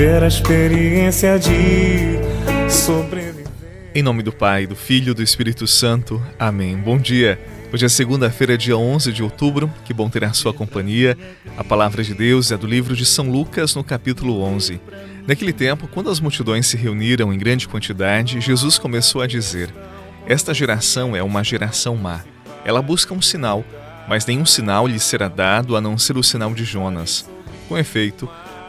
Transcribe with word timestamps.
viver 0.00 0.22
a 0.22 0.28
experiência 0.28 1.38
de 1.38 2.16
sobreviver. 2.70 3.44
Em 3.94 4.02
nome 4.02 4.22
do 4.22 4.32
Pai, 4.32 4.66
do 4.66 4.74
Filho 4.74 5.10
e 5.10 5.14
do 5.14 5.22
Espírito 5.22 5.66
Santo. 5.66 6.22
Amém. 6.38 6.74
Bom 6.74 6.96
dia. 6.96 7.38
Hoje 7.70 7.84
é 7.84 7.88
segunda-feira, 7.90 8.56
dia 8.56 8.78
11 8.78 9.12
de 9.12 9.22
outubro. 9.22 9.70
Que 9.84 9.92
bom 9.92 10.08
ter 10.08 10.24
a 10.24 10.32
sua 10.32 10.54
companhia. 10.54 11.18
A 11.54 11.62
palavra 11.62 12.02
de 12.02 12.14
Deus 12.14 12.50
é 12.50 12.56
do 12.56 12.66
livro 12.66 12.96
de 12.96 13.04
São 13.04 13.30
Lucas, 13.30 13.74
no 13.74 13.84
capítulo 13.84 14.40
11. 14.40 14.80
Naquele 15.26 15.52
tempo, 15.52 15.86
quando 15.86 16.08
as 16.08 16.18
multidões 16.18 16.66
se 16.66 16.78
reuniram 16.78 17.30
em 17.30 17.36
grande 17.36 17.68
quantidade, 17.68 18.40
Jesus 18.40 18.78
começou 18.78 19.20
a 19.20 19.26
dizer: 19.26 19.68
Esta 20.26 20.54
geração 20.54 21.14
é 21.14 21.22
uma 21.22 21.44
geração 21.44 21.94
má. 21.94 22.22
Ela 22.64 22.80
busca 22.80 23.12
um 23.12 23.20
sinal, 23.20 23.62
mas 24.08 24.24
nenhum 24.24 24.46
sinal 24.46 24.86
lhe 24.86 24.98
será 24.98 25.28
dado 25.28 25.76
a 25.76 25.80
não 25.80 25.98
ser 25.98 26.16
o 26.16 26.22
sinal 26.22 26.54
de 26.54 26.64
Jonas. 26.64 27.28
Com 27.68 27.76
efeito, 27.76 28.26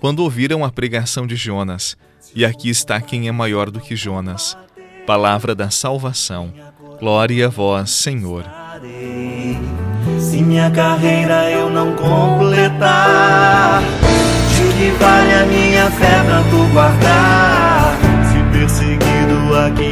quando 0.00 0.20
ouviram 0.20 0.64
a 0.64 0.70
pregação 0.70 1.26
de 1.26 1.36
Jonas. 1.36 1.96
E 2.34 2.44
aqui 2.44 2.68
está 2.68 3.00
quem 3.00 3.28
é 3.28 3.32
maior 3.32 3.70
do 3.70 3.80
que 3.80 3.96
Jonas. 3.96 4.56
Palavra 5.06 5.54
da 5.54 5.70
salvação. 5.70 6.52
Glória 6.98 7.46
a 7.46 7.48
vós, 7.48 7.90
Senhor. 7.90 8.44
Se 10.18 10.42
minha 10.42 10.70
carreira 10.70 11.50
eu 11.50 11.70
não 11.70 11.94
completar, 11.94 13.82
de 13.82 14.72
que 14.76 14.90
vale 14.98 15.32
a 15.32 15.46
minha 15.46 15.90
fé 15.90 16.22
pra 16.24 16.42
tu 16.50 16.66
guardar? 16.72 17.96
Se 18.26 18.58
perseguido 18.58 19.54
aqui 19.56 19.85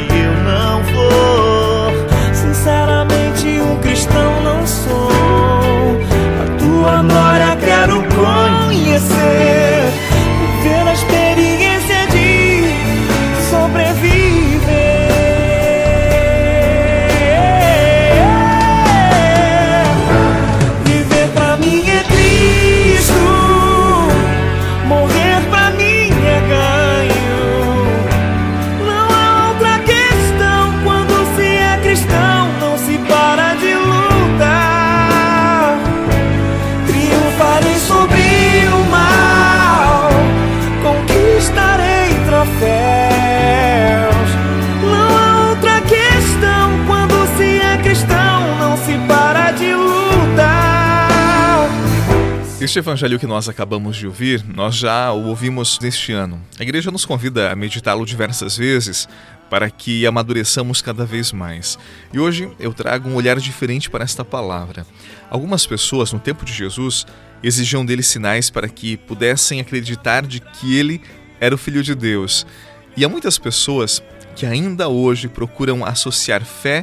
Este 52.64 52.78
evangelho 52.78 53.18
que 53.18 53.26
nós 53.26 53.46
acabamos 53.46 53.94
de 53.94 54.06
ouvir, 54.06 54.42
nós 54.42 54.74
já 54.74 55.12
o 55.12 55.26
ouvimos 55.26 55.78
neste 55.82 56.12
ano. 56.12 56.40
A 56.58 56.62
igreja 56.62 56.90
nos 56.90 57.04
convida 57.04 57.52
a 57.52 57.54
meditá-lo 57.54 58.06
diversas 58.06 58.56
vezes 58.56 59.06
para 59.50 59.68
que 59.68 60.06
amadureçamos 60.06 60.80
cada 60.80 61.04
vez 61.04 61.30
mais. 61.30 61.78
E 62.10 62.18
hoje 62.18 62.50
eu 62.58 62.72
trago 62.72 63.06
um 63.06 63.16
olhar 63.16 63.38
diferente 63.38 63.90
para 63.90 64.02
esta 64.02 64.24
palavra. 64.24 64.86
Algumas 65.28 65.66
pessoas 65.66 66.10
no 66.10 66.18
tempo 66.18 66.42
de 66.42 66.54
Jesus 66.54 67.06
exigiam 67.42 67.84
dele 67.84 68.02
sinais 68.02 68.48
para 68.48 68.66
que 68.66 68.96
pudessem 68.96 69.60
acreditar 69.60 70.26
de 70.26 70.40
que 70.40 70.74
ele 70.74 71.02
era 71.38 71.54
o 71.54 71.58
filho 71.58 71.82
de 71.82 71.94
Deus. 71.94 72.46
E 72.96 73.04
há 73.04 73.10
muitas 73.10 73.36
pessoas 73.36 74.02
que 74.34 74.46
ainda 74.46 74.88
hoje 74.88 75.28
procuram 75.28 75.84
associar 75.84 76.42
fé 76.42 76.82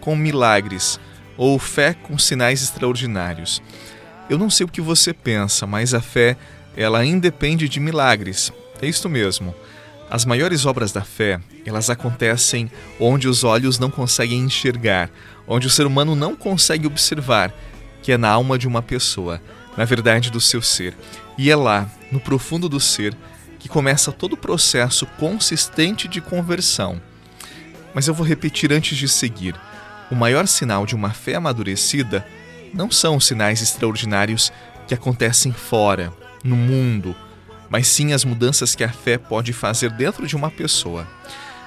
com 0.00 0.16
milagres 0.16 0.98
ou 1.36 1.58
fé 1.58 1.92
com 1.92 2.16
sinais 2.16 2.62
extraordinários. 2.62 3.60
Eu 4.28 4.36
não 4.36 4.50
sei 4.50 4.66
o 4.66 4.68
que 4.68 4.80
você 4.80 5.14
pensa, 5.14 5.66
mas 5.66 5.94
a 5.94 6.00
fé, 6.00 6.36
ela 6.76 7.04
independe 7.04 7.68
de 7.68 7.80
milagres. 7.80 8.52
É 8.80 8.86
isto 8.86 9.08
mesmo. 9.08 9.54
As 10.10 10.24
maiores 10.24 10.66
obras 10.66 10.92
da 10.92 11.02
fé, 11.02 11.40
elas 11.64 11.90
acontecem 11.90 12.70
onde 13.00 13.26
os 13.26 13.42
olhos 13.42 13.78
não 13.78 13.90
conseguem 13.90 14.40
enxergar, 14.40 15.10
onde 15.46 15.66
o 15.66 15.70
ser 15.70 15.86
humano 15.86 16.14
não 16.14 16.36
consegue 16.36 16.86
observar, 16.86 17.52
que 18.02 18.12
é 18.12 18.18
na 18.18 18.28
alma 18.28 18.58
de 18.58 18.68
uma 18.68 18.82
pessoa, 18.82 19.40
na 19.76 19.84
verdade 19.84 20.30
do 20.30 20.40
seu 20.40 20.60
ser. 20.60 20.94
E 21.36 21.50
é 21.50 21.56
lá, 21.56 21.90
no 22.12 22.20
profundo 22.20 22.68
do 22.68 22.80
ser, 22.80 23.16
que 23.58 23.68
começa 23.68 24.12
todo 24.12 24.34
o 24.34 24.36
processo 24.36 25.06
consistente 25.18 26.06
de 26.06 26.20
conversão. 26.20 27.00
Mas 27.94 28.08
eu 28.08 28.14
vou 28.14 28.26
repetir 28.26 28.72
antes 28.72 28.96
de 28.96 29.08
seguir. 29.08 29.54
O 30.10 30.14
maior 30.14 30.46
sinal 30.46 30.86
de 30.86 30.94
uma 30.94 31.10
fé 31.10 31.34
amadurecida 31.34 32.26
não 32.72 32.90
são 32.90 33.18
sinais 33.18 33.60
extraordinários 33.62 34.52
que 34.86 34.94
acontecem 34.94 35.52
fora, 35.52 36.12
no 36.42 36.56
mundo, 36.56 37.14
mas 37.68 37.86
sim 37.86 38.12
as 38.12 38.24
mudanças 38.24 38.74
que 38.74 38.84
a 38.84 38.88
fé 38.88 39.18
pode 39.18 39.52
fazer 39.52 39.90
dentro 39.90 40.26
de 40.26 40.36
uma 40.36 40.50
pessoa. 40.50 41.06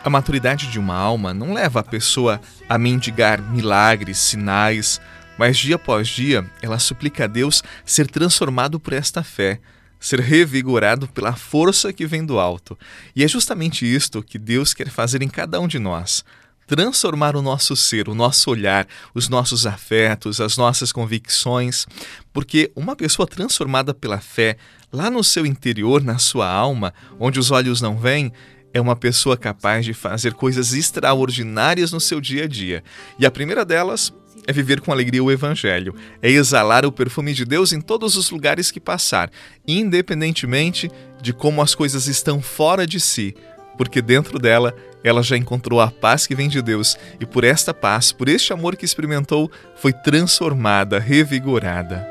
A 0.03 0.09
maturidade 0.09 0.67
de 0.67 0.79
uma 0.79 0.95
alma 0.95 1.33
não 1.33 1.53
leva 1.53 1.81
a 1.81 1.83
pessoa 1.83 2.41
a 2.67 2.77
mendigar 2.77 3.41
milagres, 3.41 4.17
sinais, 4.17 4.99
mas 5.37 5.57
dia 5.57 5.75
após 5.75 6.07
dia 6.07 6.45
ela 6.61 6.79
suplica 6.79 7.25
a 7.25 7.27
Deus 7.27 7.63
ser 7.85 8.07
transformado 8.07 8.79
por 8.79 8.93
esta 8.93 9.23
fé, 9.23 9.59
ser 9.99 10.19
revigorado 10.19 11.07
pela 11.07 11.33
força 11.33 11.93
que 11.93 12.07
vem 12.07 12.25
do 12.25 12.39
alto. 12.39 12.77
E 13.15 13.23
é 13.23 13.27
justamente 13.27 13.85
isto 13.85 14.23
que 14.23 14.39
Deus 14.39 14.73
quer 14.73 14.89
fazer 14.89 15.21
em 15.21 15.29
cada 15.29 15.59
um 15.59 15.67
de 15.67 15.77
nós 15.77 16.25
transformar 16.71 17.35
o 17.35 17.41
nosso 17.41 17.75
ser, 17.75 18.07
o 18.07 18.15
nosso 18.15 18.49
olhar, 18.49 18.87
os 19.13 19.27
nossos 19.27 19.65
afetos, 19.65 20.39
as 20.39 20.55
nossas 20.55 20.89
convicções, 20.93 21.85
porque 22.31 22.71
uma 22.73 22.95
pessoa 22.95 23.27
transformada 23.27 23.93
pela 23.93 24.21
fé, 24.21 24.55
lá 24.89 25.09
no 25.09 25.21
seu 25.21 25.45
interior, 25.45 26.01
na 26.01 26.17
sua 26.17 26.49
alma, 26.49 26.93
onde 27.19 27.37
os 27.41 27.51
olhos 27.51 27.81
não 27.81 27.97
veem, 27.97 28.31
é 28.73 28.79
uma 28.79 28.95
pessoa 28.95 29.35
capaz 29.35 29.83
de 29.83 29.93
fazer 29.93 30.33
coisas 30.33 30.71
extraordinárias 30.71 31.91
no 31.91 31.99
seu 31.99 32.21
dia 32.21 32.45
a 32.45 32.47
dia. 32.47 32.81
E 33.19 33.25
a 33.25 33.31
primeira 33.31 33.65
delas 33.65 34.13
é 34.47 34.53
viver 34.53 34.79
com 34.79 34.93
alegria 34.93 35.21
o 35.21 35.29
Evangelho, 35.29 35.93
é 36.21 36.31
exalar 36.31 36.85
o 36.85 36.91
perfume 36.91 37.33
de 37.33 37.43
Deus 37.43 37.73
em 37.73 37.81
todos 37.81 38.15
os 38.15 38.31
lugares 38.31 38.71
que 38.71 38.79
passar, 38.79 39.29
independentemente 39.67 40.89
de 41.21 41.33
como 41.33 41.61
as 41.61 41.75
coisas 41.75 42.07
estão 42.07 42.41
fora 42.41 42.87
de 42.87 42.97
si, 43.01 43.35
porque 43.77 44.01
dentro 44.01 44.39
dela 44.39 44.73
ela 45.03 45.23
já 45.23 45.35
encontrou 45.35 45.81
a 45.81 45.89
paz 45.89 46.27
que 46.27 46.35
vem 46.35 46.47
de 46.47 46.61
Deus 46.61 46.97
e 47.19 47.25
por 47.25 47.43
esta 47.43 47.73
paz, 47.73 48.11
por 48.11 48.29
este 48.29 48.53
amor 48.53 48.75
que 48.75 48.85
experimentou, 48.85 49.49
foi 49.75 49.91
transformada, 49.91 50.99
revigorada. 50.99 52.07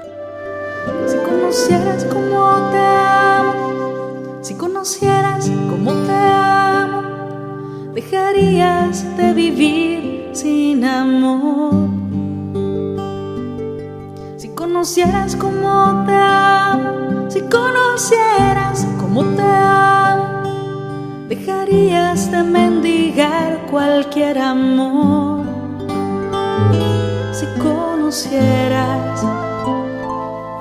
Se 1.06 1.16
conocieras 1.18 2.04
como 2.04 2.70
te 2.70 2.78
amo, 2.78 4.38
se 4.42 4.56
conocieras 4.56 5.48
como 5.68 5.92
te 6.04 6.12
amo, 6.12 7.92
dejarías 7.94 9.16
de 9.16 9.32
vivir 9.32 10.30
sin 10.32 10.84
amor. 10.84 11.88
Si 14.36 14.48
conocieras 14.48 15.36
como 15.36 16.04
te 16.06 16.12
amo, 16.12 17.30
si 17.30 17.40
conocieras 17.42 18.86
como 18.98 19.24
te 19.36 19.42
amo 19.42 19.99
dejarías 21.30 22.28
de 22.32 22.42
mendigar 22.42 23.64
cualquier 23.70 24.36
amor 24.36 25.46
si 27.32 27.46
conocieras 27.58 29.24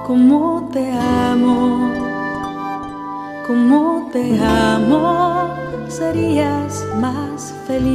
cómo 0.06 0.70
te 0.72 0.92
amo, 0.92 1.92
cómo 3.48 4.10
te 4.14 4.40
amo, 4.40 5.50
serías 5.88 6.86
más 7.02 7.52
feliz. 7.66 7.90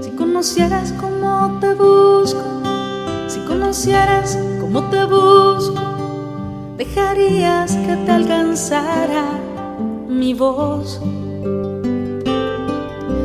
Si 0.00 0.10
conocieras 0.16 0.94
cómo 1.00 1.58
te 1.60 1.74
busco, 1.74 2.44
si 3.26 3.40
conocieras 3.40 4.38
cómo 4.60 4.84
te 4.84 5.04
busco, 5.04 5.82
dejarías 6.78 7.74
que 7.74 7.96
te 7.96 8.12
alcanzara 8.12 9.49
mi 10.10 10.34
voz. 10.34 11.00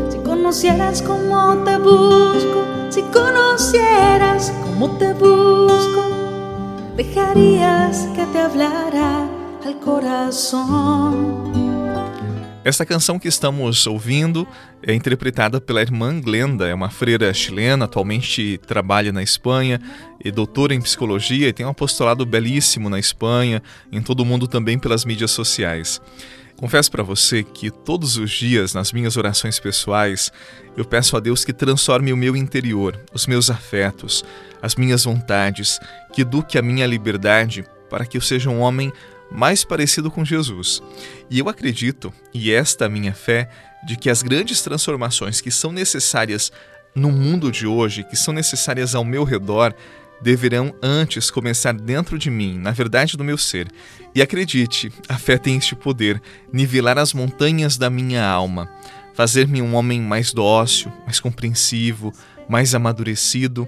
Si 0.09 0.17
conocieras 0.23 1.01
cómo 1.01 1.63
te 1.65 1.77
busco, 1.77 2.63
si 2.89 3.01
conocieras 3.01 4.53
cómo 4.63 4.97
te 4.97 5.13
busco, 5.13 6.03
dejarías 6.95 8.07
que 8.15 8.25
te 8.27 8.39
hablara 8.39 9.27
al 9.65 9.79
corazón. 9.79 11.45
Esta 12.63 12.83
canção 12.83 13.19
que 13.19 13.27
estamos 13.27 13.85
ouvindo 13.85 14.47
é 14.81 14.91
interpretada 14.91 15.61
pela 15.61 15.83
irmã 15.83 16.19
Glenda, 16.19 16.67
é 16.67 16.73
uma 16.73 16.89
freira 16.89 17.31
chilena, 17.31 17.85
atualmente 17.85 18.59
trabalha 18.65 19.11
na 19.11 19.21
Espanha, 19.21 19.79
é 20.23 20.31
doutora 20.31 20.73
em 20.73 20.81
psicologia 20.81 21.47
e 21.47 21.53
tem 21.53 21.63
um 21.63 21.69
apostolado 21.69 22.25
belíssimo 22.25 22.89
na 22.89 22.97
Espanha, 22.97 23.61
em 23.91 24.01
todo 24.01 24.21
o 24.21 24.25
mundo 24.25 24.47
também 24.47 24.79
pelas 24.79 25.05
mídias 25.05 25.29
sociais. 25.29 26.01
Confesso 26.57 26.89
para 26.89 27.03
você 27.03 27.43
que 27.43 27.69
todos 27.69 28.17
os 28.17 28.31
dias, 28.31 28.73
nas 28.73 28.93
minhas 28.93 29.17
orações 29.17 29.59
pessoais, 29.59 30.31
eu 30.77 30.85
peço 30.85 31.17
a 31.17 31.19
Deus 31.19 31.43
que 31.43 31.51
transforme 31.51 32.13
o 32.13 32.17
meu 32.17 32.35
interior, 32.35 32.97
os 33.13 33.27
meus 33.27 33.49
afetos, 33.49 34.23
as 34.61 34.75
minhas 34.75 35.03
vontades, 35.03 35.79
que 36.13 36.21
eduque 36.21 36.57
a 36.57 36.61
minha 36.61 36.87
liberdade 36.87 37.65
para 37.89 38.05
que 38.05 38.17
eu 38.17 38.21
seja 38.21 38.49
um 38.49 38.61
homem 38.61 38.91
mais 39.29 39.65
parecido 39.65 40.09
com 40.09 40.23
Jesus. 40.23 40.81
E 41.29 41.39
eu 41.39 41.49
acredito, 41.49 42.13
e 42.33 42.51
esta 42.51 42.85
é 42.85 42.87
a 42.87 42.89
minha 42.89 43.13
fé, 43.13 43.49
de 43.85 43.97
que 43.97 44.09
as 44.09 44.23
grandes 44.23 44.61
transformações 44.61 45.41
que 45.41 45.51
são 45.51 45.71
necessárias 45.71 46.51
no 46.95 47.11
mundo 47.11 47.51
de 47.51 47.67
hoje, 47.67 48.03
que 48.03 48.15
são 48.15 48.33
necessárias 48.33 48.95
ao 48.95 49.03
meu 49.03 49.25
redor, 49.25 49.75
deverão 50.21 50.73
antes 50.81 51.29
começar 51.29 51.73
dentro 51.73 52.17
de 52.17 52.29
mim, 52.29 52.57
na 52.57 52.71
verdade 52.71 53.17
do 53.17 53.23
meu 53.23 53.37
ser. 53.37 53.67
E 54.13 54.21
acredite, 54.21 54.91
a 55.07 55.17
fé 55.17 55.37
tem 55.37 55.57
este 55.57 55.75
poder, 55.75 56.21
nivelar 56.51 56.97
as 56.97 57.13
montanhas 57.13 57.77
da 57.77 57.89
minha 57.89 58.25
alma, 58.25 58.69
fazer-me 59.13 59.61
um 59.61 59.75
homem 59.75 60.01
mais 60.01 60.33
dócil, 60.33 60.91
mais 61.05 61.19
compreensivo, 61.19 62.13
mais 62.47 62.73
amadurecido. 62.75 63.67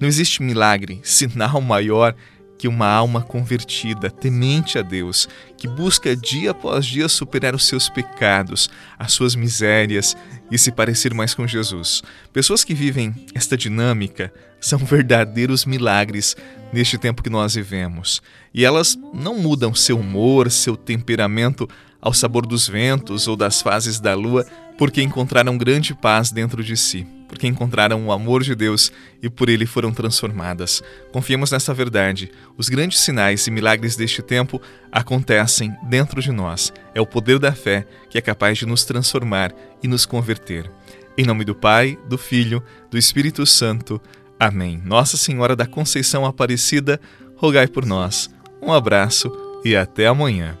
Não 0.00 0.06
existe 0.06 0.42
milagre, 0.42 1.00
sinal 1.02 1.60
maior 1.60 2.14
que 2.58 2.66
uma 2.66 2.88
alma 2.88 3.22
convertida, 3.22 4.10
temente 4.10 4.78
a 4.78 4.82
Deus, 4.82 5.28
que 5.56 5.68
busca 5.68 6.16
dia 6.16 6.50
após 6.50 6.84
dia 6.84 7.08
superar 7.08 7.54
os 7.54 7.66
seus 7.66 7.88
pecados, 7.88 8.68
as 8.98 9.12
suas 9.12 9.36
misérias 9.36 10.16
e 10.50 10.58
se 10.58 10.72
parecer 10.72 11.14
mais 11.14 11.34
com 11.34 11.46
Jesus. 11.46 12.02
Pessoas 12.32 12.64
que 12.64 12.74
vivem 12.74 13.14
esta 13.32 13.56
dinâmica 13.56 14.32
são 14.60 14.78
verdadeiros 14.78 15.64
milagres 15.64 16.36
neste 16.72 16.98
tempo 16.98 17.22
que 17.22 17.30
nós 17.30 17.54
vivemos. 17.54 18.22
E 18.52 18.64
elas 18.64 18.98
não 19.12 19.38
mudam 19.38 19.74
seu 19.74 19.98
humor, 19.98 20.50
seu 20.50 20.76
temperamento 20.76 21.68
ao 22.00 22.14
sabor 22.14 22.46
dos 22.46 22.68
ventos 22.68 23.26
ou 23.26 23.36
das 23.36 23.60
fases 23.60 24.00
da 24.00 24.14
lua, 24.14 24.46
porque 24.76 25.02
encontraram 25.02 25.58
grande 25.58 25.94
paz 25.94 26.30
dentro 26.30 26.62
de 26.62 26.76
si 26.76 27.06
porque 27.28 27.46
encontraram 27.46 28.04
o 28.06 28.10
amor 28.10 28.42
de 28.42 28.54
Deus 28.54 28.90
e 29.22 29.28
por 29.28 29.48
ele 29.50 29.66
foram 29.66 29.92
transformadas. 29.92 30.82
Confiemos 31.12 31.52
nessa 31.52 31.74
verdade. 31.74 32.32
Os 32.56 32.70
grandes 32.70 32.98
sinais 32.98 33.46
e 33.46 33.50
milagres 33.50 33.94
deste 33.94 34.22
tempo 34.22 34.60
acontecem 34.90 35.76
dentro 35.88 36.22
de 36.22 36.32
nós. 36.32 36.72
É 36.94 37.00
o 37.00 37.06
poder 37.06 37.38
da 37.38 37.52
fé 37.52 37.86
que 38.08 38.16
é 38.16 38.20
capaz 38.20 38.58
de 38.58 38.66
nos 38.66 38.84
transformar 38.84 39.54
e 39.82 39.86
nos 39.86 40.06
converter. 40.06 40.68
Em 41.16 41.24
nome 41.24 41.44
do 41.44 41.54
Pai, 41.54 41.98
do 42.08 42.16
Filho, 42.16 42.62
do 42.90 42.96
Espírito 42.96 43.44
Santo. 43.44 44.00
Amém. 44.38 44.80
Nossa 44.84 45.16
Senhora 45.16 45.56
da 45.56 45.66
Conceição 45.66 46.24
Aparecida, 46.24 47.00
rogai 47.36 47.66
por 47.66 47.84
nós. 47.84 48.30
Um 48.62 48.72
abraço 48.72 49.32
e 49.64 49.76
até 49.76 50.06
amanhã. 50.06 50.56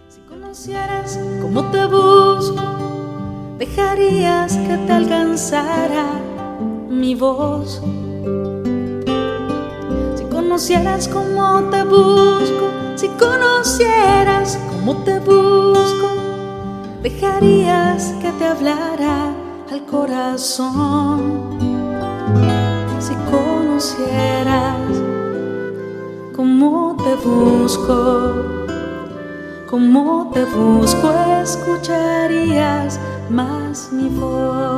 como 1.40 1.62
te 1.70 1.86
busco, 1.86 2.56
dejarías 3.58 4.56
que 4.56 4.76
te 4.84 4.92
alcanzara 4.92 6.06
mi 6.90 7.14
voz. 7.14 7.80
Si 10.16 10.24
conocieras 10.24 11.06
cómo 11.06 11.70
te 11.70 11.84
busco, 11.84 12.70
si 12.96 13.08
conocieras 13.10 14.58
cómo 14.70 15.04
te 15.04 15.20
busco, 15.20 16.08
dejarías 17.00 18.14
que 18.20 18.32
te 18.32 18.44
hablara 18.44 19.32
al 19.70 19.86
corazón. 19.86 21.67
Conocieras 23.78 24.90
cómo 26.34 26.96
te 26.96 27.14
busco, 27.14 28.66
cómo 29.70 30.32
te 30.34 30.44
busco, 30.46 31.14
escucharías 31.40 32.98
más 33.30 33.92
mi 33.92 34.08
voz. 34.08 34.77